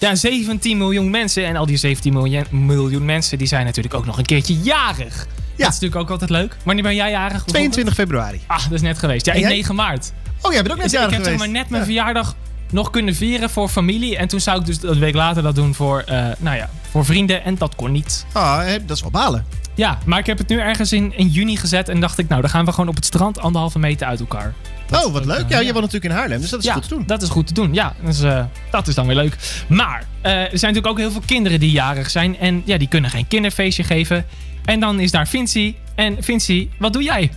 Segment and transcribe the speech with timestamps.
[0.00, 1.46] Ja, 17 miljoen mensen.
[1.46, 5.16] En al die 17 miljoen, miljoen mensen die zijn natuurlijk ook nog een keertje jarig.
[5.56, 6.56] Dat is natuurlijk ook altijd leuk.
[6.64, 7.44] Wanneer ben jij jarig?
[7.44, 8.40] 22 februari.
[8.46, 9.26] Ah, dat is net geweest.
[9.26, 9.48] Ja, ik jij?
[9.50, 10.12] 9 maart.
[10.42, 11.38] Oh, jij bent ook net Dus ik jarig heb zeg geweest.
[11.52, 11.86] maar net mijn Ja.
[11.88, 12.34] verjaardag
[12.70, 14.16] nog kunnen vieren voor familie.
[14.16, 17.04] En toen zou ik dus een week later dat doen voor, eh, nou ja, voor
[17.04, 17.44] vrienden.
[17.44, 18.24] En dat kon niet.
[18.32, 19.46] Ah, dat is wel balen.
[19.80, 21.88] Ja, maar ik heb het nu ergens in, in juni gezet.
[21.88, 24.54] En dacht ik, nou, dan gaan we gewoon op het strand anderhalve meter uit elkaar.
[24.86, 25.40] Dat- oh, wat leuk.
[25.40, 27.02] eh, Ja, je woont natuurlijk in Haarlem, dus dat is ja, goed te doen.
[27.06, 27.74] dat is goed te doen.
[27.74, 29.64] Ja, dus, eh, dat is dan weer leuk.
[29.68, 32.38] Maar eh, er zijn natuurlijk ook heel veel kinderen die jarig zijn.
[32.38, 34.26] En ja, die kunnen geen kinderfeestje geven.
[34.64, 35.76] En dan is daar Vinci.
[35.94, 37.30] En Vinci, wat doe jij?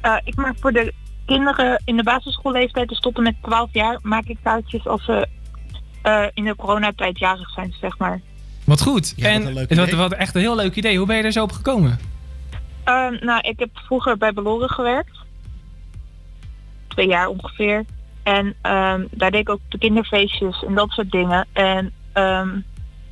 [0.00, 0.92] Eh, ik maak voor de
[1.26, 5.26] kinderen in de basisschoolleeftijd, dus tot en met 12 jaar, maak ik kaartjes als ze
[6.02, 8.20] eh, in de coronatijd jarig zijn, zeg maar.
[8.68, 9.12] Wat goed.
[9.16, 9.98] Ja, wat en een leuk wat, idee.
[9.98, 10.98] wat echt een heel leuk idee.
[10.98, 11.98] Hoe ben je er zo op gekomen?
[12.84, 15.18] Ehm, nou, ik heb vroeger bij Beloren gewerkt.
[16.88, 17.84] Twee jaar ongeveer.
[18.22, 21.46] En ehm, daar deed ik ook de kinderfeestjes en dat soort dingen.
[21.52, 22.48] En ehm,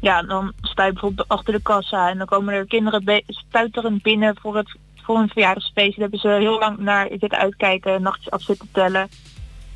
[0.00, 4.36] ja, dan sta je bijvoorbeeld achter de kassa en dan komen er kinderen stuiterend binnen
[4.40, 5.90] voor, het, voor een verjaardagsfeest.
[5.90, 9.08] Daar hebben ze heel lang naar zitten uitkijken, nachtjes af zitten tellen.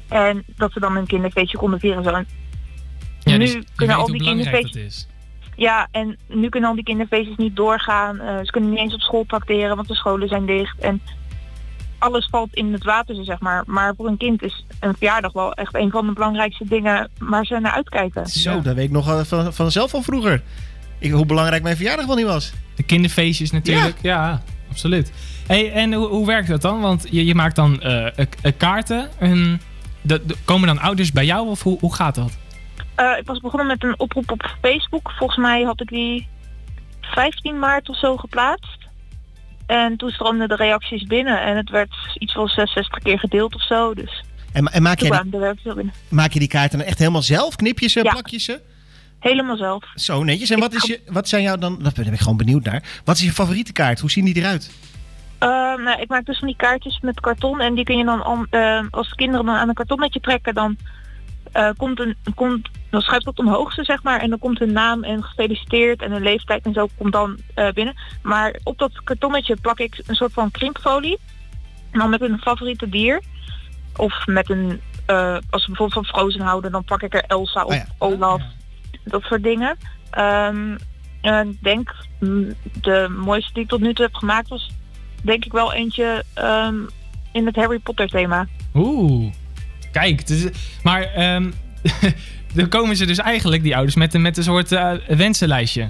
[0.08, 2.04] En dat ze dan een kinderfeestje konden vieren.
[2.04, 2.10] Zo.
[2.10, 2.26] En
[3.20, 5.06] Ja, nu dus je kunnen weet al die kinderfeestjes...
[5.56, 8.20] Ja, en nu kunnen al die kinderfeestjes niet doorgaan.
[8.20, 10.78] Eh, ze kunnen niet eens op school tracteren, want de scholen zijn dicht.
[10.78, 11.00] En
[11.98, 13.62] alles valt in het water, zeg maar.
[13.66, 17.44] Maar voor een kind is een verjaardag wel echt een van de belangrijkste dingen waar
[17.46, 18.26] ze naar uitkijken.
[18.26, 18.58] Zo, Ja.
[18.60, 20.42] dat weet ik nog van, vanzelf van vroeger.
[20.98, 22.52] Ik, hoe belangrijk mijn verjaardag wel niet was.
[22.76, 23.96] De kinderfeestjes natuurlijk.
[24.02, 25.12] Ja, absoluut.
[25.46, 26.80] Hey, en hoe, hoe werkt dat dan?
[26.80, 29.08] Want je, je maakt dan eh, eh, kaarten.
[29.18, 29.60] En
[30.00, 32.36] de, de- komen dan ouders bij jou of hoe, hoe gaat dat?
[32.96, 35.12] Eh, ik was begonnen met een oproep op Facebook.
[35.18, 36.28] Volgens mij had ik die
[37.00, 38.76] 15 maart of zo geplaatst.
[39.66, 43.62] En toen stroomden de reacties binnen en het werd iets van 66 keer gedeeld of
[43.66, 43.94] zo.
[43.94, 47.56] Dus En, en maak, jij die, maak je die kaarten dan echt helemaal zelf?
[47.56, 48.10] Knip je ze, Ja.
[48.12, 48.60] plak je ze?
[49.20, 49.84] Helemaal zelf.
[49.94, 50.50] Zo netjes.
[50.50, 51.78] En wat, is je, wat zijn jou dan...
[51.82, 52.82] Daar ben ik gewoon benieuwd naar.
[53.04, 54.00] Wat is je favoriete kaart?
[54.00, 54.70] Hoe zien die eruit?
[55.38, 55.48] Eh,
[55.84, 58.46] nou, ik maak dus van die kaartjes met karton en die kun je dan an-
[58.50, 60.76] eh, als kinderen dan aan een kartonnetje trekken, dan
[61.56, 64.72] eh, komt een komt, dan schuift dat omhoog ze zeg maar en dan komt hun
[64.72, 67.94] naam en gefeliciteerd en hun leeftijd en zo komt dan eh, binnen.
[68.22, 71.18] Maar op dat kartonnetje plak ik een soort van krimpfolie
[71.90, 73.22] en dan met een favoriete dier
[73.96, 77.64] of met een eh, als we bijvoorbeeld van Frozen houden, dan plak ik er Elsa
[77.64, 77.86] of Oh ja.
[77.98, 78.42] Olaf,
[79.04, 79.76] dat soort dingen.
[81.20, 84.70] En ik denk mm, de mooiste die ik tot nu toe heb gemaakt was
[85.22, 86.76] denk ik wel eentje ehm,
[87.32, 88.46] in het Harry Potter thema.
[88.74, 89.32] Oeh,
[89.98, 90.26] kijk.
[90.26, 90.46] Dus,
[90.82, 91.50] maar ehm,
[92.54, 95.88] dan komen ze dus eigenlijk, die ouders, met een, met een soort eh, wensenlijstje.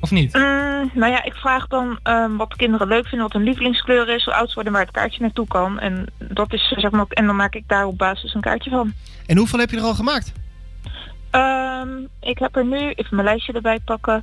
[0.00, 0.34] Of niet?
[0.34, 4.08] Mm, nou ja, ik vraag dan ehm, wat de kinderen leuk vinden, wat hun lievelingskleur
[4.08, 5.80] is, hoe oud ze worden, waar het kaartje naartoe kan.
[5.80, 8.70] En dat is zeg maar, ook- en dan maak ik daar op basis een kaartje
[8.70, 8.92] van.
[9.26, 10.32] En hoeveel heb je er al gemaakt?
[11.30, 11.88] Ehm,
[12.20, 14.22] ik heb er nu, even mijn lijstje erbij pakken,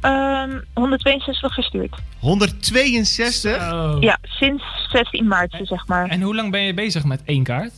[0.00, 1.94] ehm, 162 gestuurd.
[2.18, 3.72] 162?
[3.72, 3.96] Oh.
[4.00, 6.06] Ja, sinds 16 maart zeg maar.
[6.08, 7.72] En hoe lang ben je bezig met één kaart?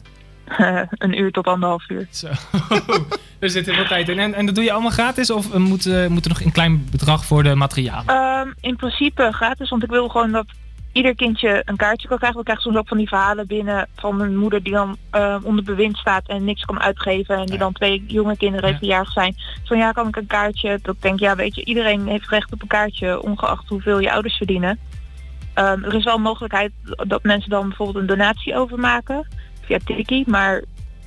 [0.91, 2.07] een uur tot anderhalf uur.
[2.11, 2.27] Zo.
[3.39, 4.19] er zit heel veel tijd in.
[4.19, 5.31] En, en dat doe je allemaal gratis?
[5.31, 8.07] Of eh, moet, eh, moet er nog een klein bedrag voor de materialen?
[8.07, 10.47] Ehm, in principe gratis, want ik wil gewoon dat
[10.93, 12.39] ieder kindje een kaartje kan krijgen.
[12.39, 15.65] We krijgen soms ook van die verhalen binnen van een moeder die dan ehm, onder
[15.65, 17.37] bewind staat en niks kan uitgeven.
[17.37, 17.59] En die Ja.
[17.59, 19.05] dan twee jonge kinderen heeft Ja.
[19.05, 19.37] zijn.
[19.65, 20.79] Van ja, kan ik een kaartje?
[20.83, 24.13] Dat ik denk, ja weet je, iedereen heeft recht op een kaartje, ongeacht hoeveel je
[24.13, 24.79] ouders verdienen.
[25.55, 26.73] Ehm, er is wel een mogelijkheid
[27.07, 29.27] dat mensen dan bijvoorbeeld een donatie overmaken
[29.69, 30.67] via Tiki, maar het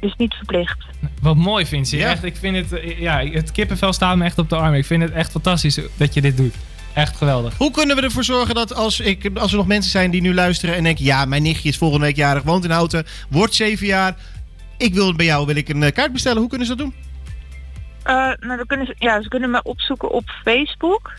[0.09, 0.77] is niet verplicht.
[1.21, 1.97] Wat mooi vind je.
[1.97, 2.09] Ja.
[2.09, 4.73] Echt, ik vind het, eh, ja, het kippenvel staat me echt op de arm.
[4.73, 6.53] Ik vind het echt fantastisch dat je dit doet.
[6.93, 7.57] Echt geweldig.
[7.57, 10.33] Hoe kunnen we ervoor zorgen dat als, ik, als er nog mensen zijn die nu
[10.33, 11.05] luisteren en denken...
[11.05, 14.15] ja, mijn nichtje is volgende week jarig, woont in Houten, wordt zeven jaar...
[14.77, 16.39] ik wil bij jou wil ik een eh, kaart bestellen.
[16.39, 16.93] Hoe kunnen ze dat doen?
[18.03, 21.11] Eh, nou, dan kunnen ze, ja, ze kunnen me opzoeken op Facebook.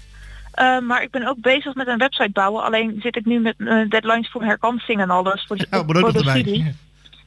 [0.53, 2.65] Eh, maar ik ben ook bezig met een website bouwen.
[2.65, 3.55] Alleen zit ik nu met
[3.89, 5.45] deadlines voor herkansing en alles.
[5.47, 6.41] Voor, de- Ja, ook voor de erbij.
[6.41, 6.75] studie.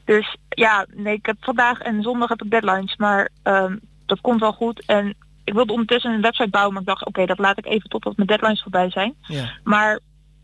[0.06, 2.96] Dus ja, nee, ik heb vandaag en zondag heb ik deadlines.
[2.96, 4.86] Maar ehm, dat komt wel goed.
[4.86, 6.74] En ik wilde ondertussen een website bouwen.
[6.74, 9.14] Maar ik dacht, oké, dat laat ik even totdat mijn deadlines voorbij zijn.
[9.22, 9.52] Ja.
[9.64, 10.00] Maar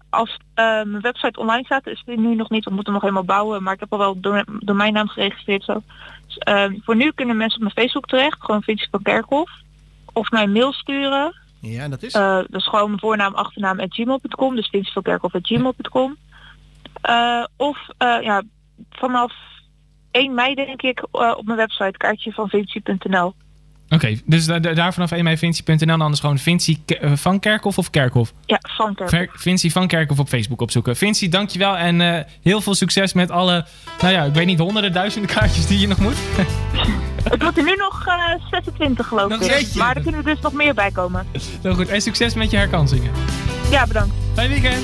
[0.09, 2.65] als eh, mijn website online staat, is die nu nog niet.
[2.65, 3.63] We moeten nog helemaal bouwen.
[3.63, 5.63] Maar ik heb al wel dome- domeinnaam geregistreerd.
[5.63, 5.81] Zo.
[6.27, 8.37] Dus, ehm, voor nu kunnen mensen op mijn Facebook terecht.
[8.39, 9.51] Gewoon Vinci van Kerkhof.
[10.13, 11.35] Of mij mail sturen.
[11.59, 12.13] Ja, dat is...
[12.13, 14.55] Eh, dat is gewoon mijn voornaam, achternaam at gmail.com.
[14.55, 16.17] Dus Vinci van Kerkhof at gmail.com.
[17.01, 18.41] Eh, of ja,
[18.89, 19.33] vanaf
[20.11, 23.33] 1 mei denk ik eh, op mijn website kaartje van Vinci.nl.
[23.89, 27.39] Oké, dus da- da- daar vanaf 1 mei Vinci.nl en anders gewoon Vinci eh, van
[27.39, 28.33] Kerkhof of Kerkhof?
[28.45, 29.41] Ja, van Kerkhof.
[29.41, 30.95] Vinci van Kerkhof op Facebook opzoeken.
[30.95, 33.65] Vinci, dankjewel en eh, heel veel succes met alle,
[34.01, 36.15] nou ja, ik weet niet, honderden, duizenden kaartjes die je nog moet.
[37.31, 39.43] Het wordt er nu nog eh, 26 geloof Nog ik.
[39.45, 39.75] 26.
[39.83, 41.27] Maar er kunnen dus nog meer bij komen.
[41.61, 41.87] Heel goed.
[41.87, 43.11] En succes met je herkansingen.
[43.71, 44.13] Ja, bedankt.
[44.33, 44.83] Fijn weekend.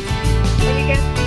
[0.60, 1.26] Fijn weekend.